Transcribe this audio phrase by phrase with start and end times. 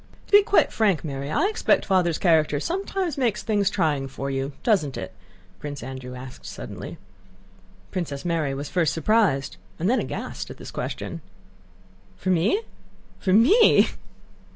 [0.25, 4.53] "To be quite frank, Mary, I expect Father's character sometimes makes things trying for you,
[4.63, 5.13] doesn't it?"
[5.59, 6.97] Prince Andrew asked suddenly.
[7.91, 11.21] Princess Mary was first surprised and then aghast at this question.
[12.17, 12.63] "For me?
[13.19, 13.89] For me?...